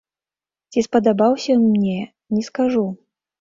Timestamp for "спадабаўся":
0.87-1.49